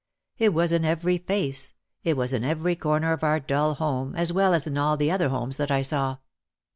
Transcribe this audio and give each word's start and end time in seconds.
It 0.39 0.51
was 0.51 0.71
in 0.71 0.83
every 0.83 1.19
face, 1.19 1.73
it 2.03 2.17
was 2.17 2.33
in 2.33 2.43
every 2.43 2.75
corner 2.75 3.13
of 3.13 3.23
our 3.23 3.39
dull 3.39 3.75
home 3.75 4.15
as 4.15 4.33
well 4.33 4.55
as 4.55 4.65
in 4.65 4.75
all 4.75 4.97
the 4.97 5.11
other 5.11 5.29
homes 5.29 5.57
that 5.57 5.69
I 5.69 5.83
saw. 5.83 6.17